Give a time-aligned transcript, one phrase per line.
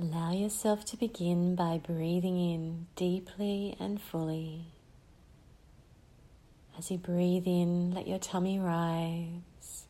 [0.00, 4.64] Allow yourself to begin by breathing in deeply and fully.
[6.78, 9.84] As you breathe in, let your tummy rise.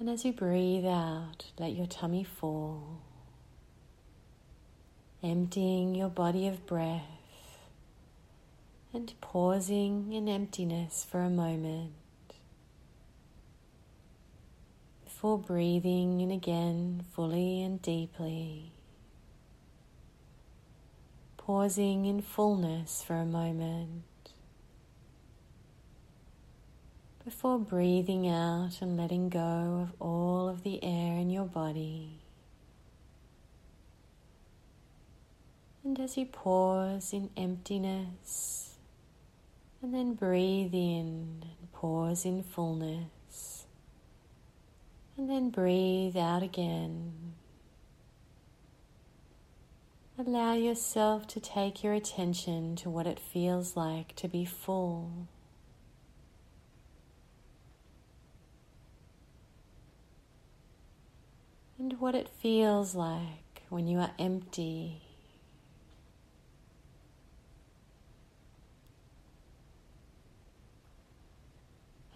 [0.00, 3.02] And as you breathe out, let your tummy fall.
[5.22, 7.60] Emptying your body of breath
[8.92, 11.92] and pausing in emptiness for a moment
[15.22, 18.72] before breathing in again fully and deeply.
[21.36, 24.02] Pausing in fullness for a moment
[27.24, 32.18] before breathing out and letting go of all of the air in your body.
[35.84, 38.74] And as you pause in emptiness
[39.80, 43.21] and then breathe in and pause in fullness
[45.22, 47.12] and then breathe out again.
[50.18, 55.28] Allow yourself to take your attention to what it feels like to be full.
[61.78, 65.11] and what it feels like when you are empty.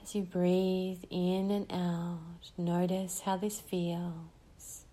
[0.07, 4.85] As you breathe in and out, notice how this feels.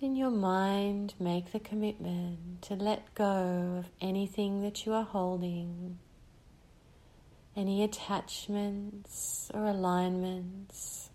[0.00, 5.98] In your mind, make the commitment to let go of anything that you are holding.
[7.54, 11.10] Any attachments or alignments,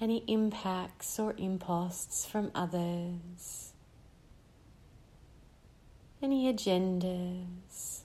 [0.00, 3.67] any impacts or imposts from others,
[6.22, 8.00] any agendas.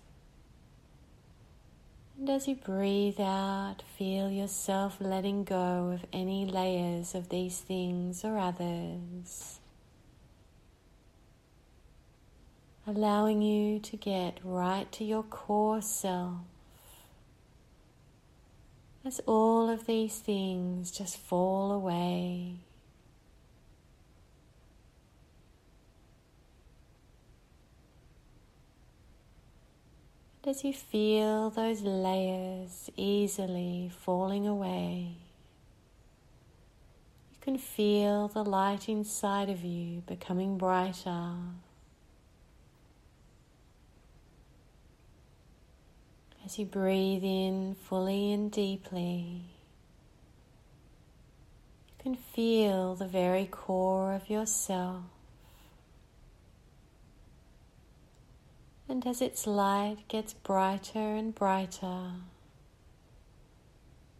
[2.17, 8.23] And as you breathe out, feel yourself letting go of any layers of these things
[8.23, 9.59] or others.
[12.85, 16.37] Allowing you to get right to your core self
[19.05, 22.55] as all of these things just fall away.
[30.43, 35.15] And as you feel those layers easily falling away,
[37.31, 41.31] you can feel the light inside of you becoming brighter.
[46.43, 49.45] As you breathe in fully and deeply,
[51.87, 55.12] you can feel the very core of yourself.
[58.87, 62.11] And as its light gets brighter and brighter,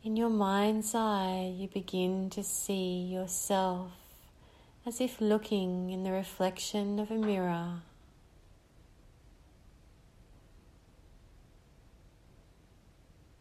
[0.04, 3.92] in your mind's eye, you begin to see yourself
[4.86, 7.82] as if looking in the reflection of a mirror.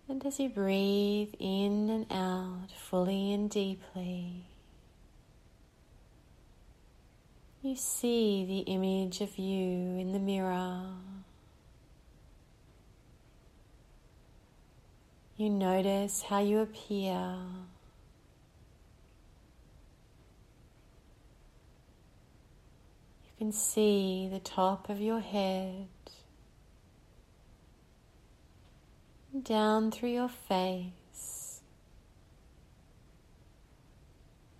[0.09, 4.44] And as you breathe in and out fully and deeply,
[7.72, 10.83] you see the image of you in the mirror.
[15.38, 17.38] You notice how you appear.
[23.25, 25.88] You can see the top of your head.
[29.44, 31.62] down through your face.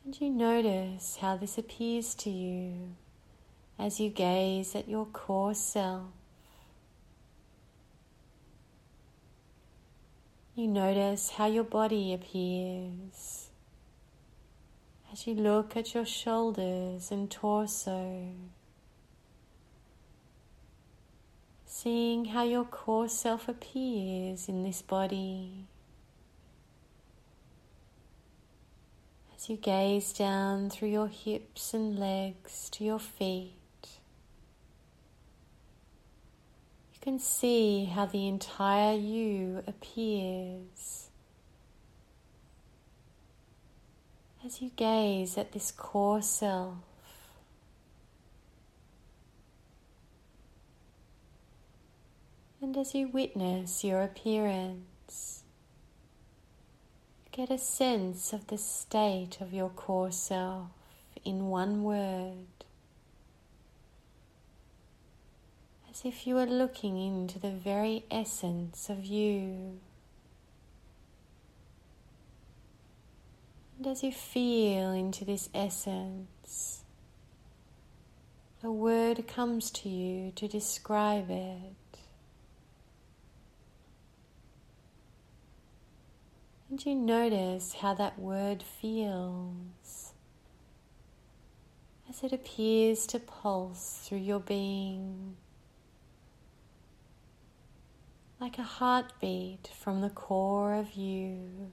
[0.03, 2.97] And you notice how this appears to you
[3.83, 6.07] as you gaze at your core self.
[10.55, 13.49] You notice how your body appears
[15.13, 18.33] as you look at your shoulders and torso.
[21.83, 25.67] seeing how your core self appears in this body.
[29.35, 33.55] As you gaze down through your hips and legs to your feet,
[36.92, 41.11] you can see how the entire you appears.
[44.45, 46.77] As you gaze at this core self,
[52.63, 55.43] And as you witness your appearance,
[57.33, 60.69] get a sense of the state of your core self
[61.25, 62.47] in one word,
[65.93, 69.79] as if you were looking into the very essence of you.
[73.77, 76.83] And as you feel into this essence,
[78.63, 81.75] a word comes to you to describe it.
[86.71, 90.15] And you notice how that word feels
[92.09, 95.37] as it appears to pulse through your being
[98.43, 101.71] like a heartbeat from the core of you.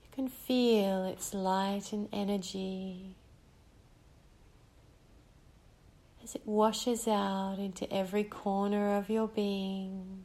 [0.00, 3.16] You can feel its light and energy
[6.22, 10.24] as it washes out into every corner of your being.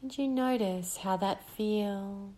[0.00, 2.32] And you notice how that feels.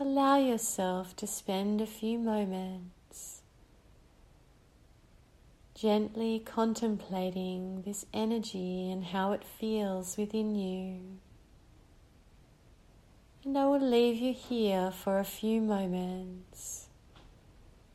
[0.00, 3.42] Allow yourself to spend a few moments
[5.74, 11.18] gently contemplating this energy and how it feels within you.
[13.44, 16.88] And I will leave you here for a few moments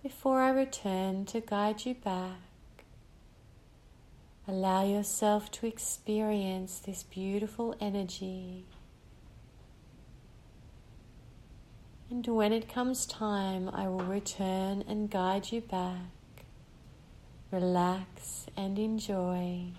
[0.01, 2.39] before I return to guide you back
[4.45, 8.65] Allow yourself to experience this beautiful energy.
[12.13, 16.45] And when it comes time, I will return and guide you back.
[17.49, 19.71] Relax and enjoy.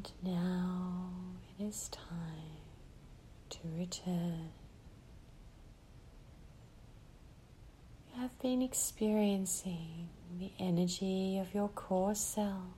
[0.00, 1.10] And now
[1.58, 2.62] it is time
[3.50, 4.48] to return.
[8.14, 12.72] You have been experiencing the energy of your core self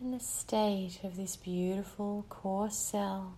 [0.00, 3.32] and the state of this beautiful core self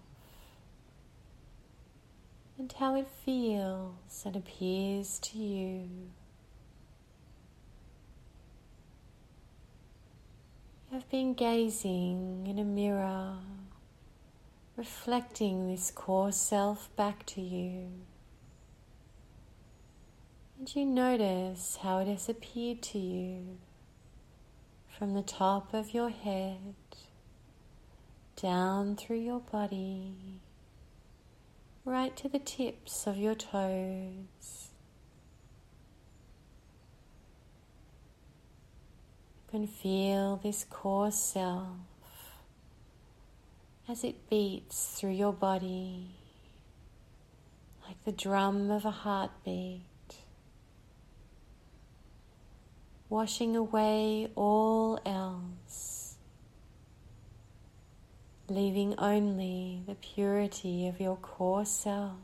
[2.59, 5.89] and how it feels and appears to you.
[11.09, 13.39] Been gazing in a mirror,
[14.77, 17.89] reflecting this core self back to you.
[20.57, 23.59] And you notice how it has appeared to you
[24.97, 26.77] from the top of your head
[28.41, 30.41] down through your body,
[31.85, 34.70] right to the tips of your toes.
[39.51, 41.67] Can feel this core self
[43.89, 46.07] as it beats through your body
[47.91, 49.83] like the drum of a heartbeat,
[53.09, 56.15] washing away all else,
[58.49, 62.15] leaving only the purity of your core self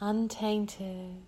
[0.00, 1.22] untainted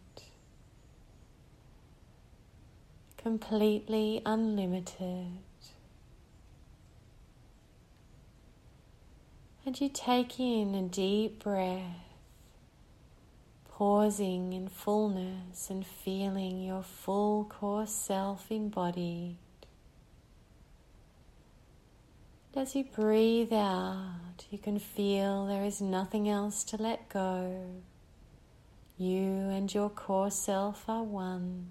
[3.22, 5.40] completely unlimited.
[9.66, 12.16] And you take in a deep breath,
[13.68, 19.36] pausing in fullness and feeling your full core self embodied.
[22.56, 27.66] As you breathe out, you can feel there is nothing else to let go.
[28.96, 31.70] You and your core self are one.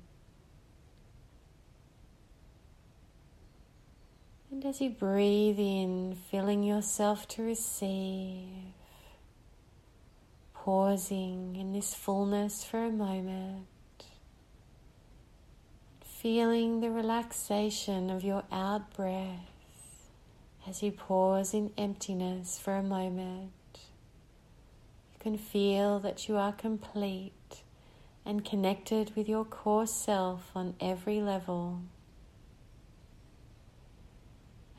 [4.52, 8.74] And as you breathe in, filling yourself to receive,
[10.56, 13.68] pausing in this fullness for a moment,
[16.04, 20.10] feeling the relaxation of your out breath
[20.68, 23.52] as you pause in emptiness for a moment.
[25.14, 27.62] You can feel that you are complete
[28.26, 31.82] and connected with your core self on every level.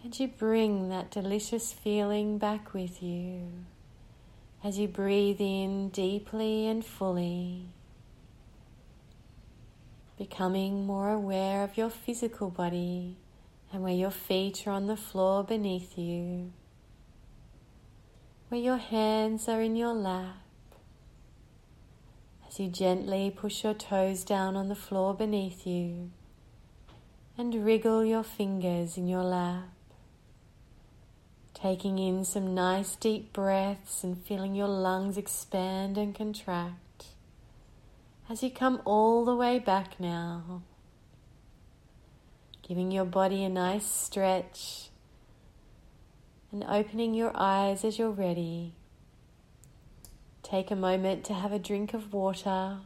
[0.02, 3.50] And you bring that delicious feeling back with you
[4.64, 7.66] as you breathe in deeply and fully,
[10.16, 13.16] becoming more aware of your physical body
[13.72, 16.52] and where your feet are on the floor beneath you,
[18.48, 20.36] where your hands are in your lap.
[22.48, 26.10] As you gently push your toes down on the floor beneath you
[27.38, 29.68] and wriggle your fingers in your lap.
[31.62, 36.90] Taking in some nice deep breaths and feeling your lungs expand and contract
[38.30, 40.62] as you come all the way back now.
[42.66, 44.88] Giving your body a nice stretch
[46.50, 48.72] and opening your eyes as you're ready.
[50.42, 52.78] Take a moment to have a drink of water.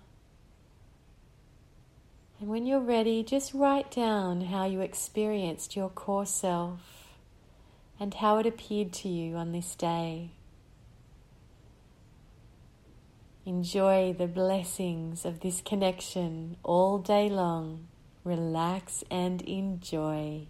[2.40, 7.03] And when you're ready, just write down how you experienced your core self
[7.98, 10.30] and how it appeared to you on this day.
[13.46, 17.88] Enjoy the blessings of this connection all day long.
[18.24, 20.46] Relax and enjoy.